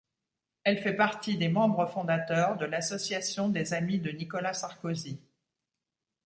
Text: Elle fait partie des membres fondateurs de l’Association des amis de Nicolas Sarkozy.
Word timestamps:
Elle 0.63 0.79
fait 0.81 0.95
partie 0.95 1.37
des 1.37 1.47
membres 1.47 1.85
fondateurs 1.85 2.57
de 2.57 2.65
l’Association 2.65 3.49
des 3.49 3.75
amis 3.75 3.99
de 3.99 4.09
Nicolas 4.09 4.55
Sarkozy. 4.55 5.19